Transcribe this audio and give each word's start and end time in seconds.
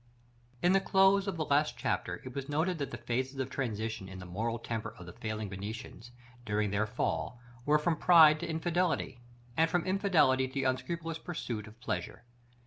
In 0.63 0.71
the 0.73 0.79
close 0.81 1.27
of 1.27 1.37
the 1.37 1.45
last 1.45 1.77
chapter 1.77 2.23
it 2.25 2.33
was 2.33 2.49
noted 2.49 2.79
that 2.79 2.89
the 2.89 2.97
phases 2.97 3.39
of 3.39 3.51
transition 3.51 4.09
in 4.09 4.17
the 4.17 4.25
moral 4.25 4.57
temper 4.57 4.95
of 4.97 5.05
the 5.05 5.13
falling 5.13 5.47
Venetians, 5.47 6.09
during 6.43 6.71
their 6.71 6.87
fall, 6.87 7.39
were 7.67 7.77
from 7.77 7.97
pride 7.97 8.39
to 8.39 8.49
infidelity, 8.49 9.19
and 9.55 9.69
from 9.69 9.85
infidelity 9.85 10.47
to 10.47 10.53
the 10.55 10.63
unscrupulous 10.63 11.19
pursuit 11.19 11.67
of 11.67 11.79
pleasure. 11.81 12.23